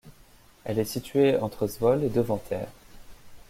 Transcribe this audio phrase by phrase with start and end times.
[0.65, 2.65] Elle est située entre Zwolle et Deventer.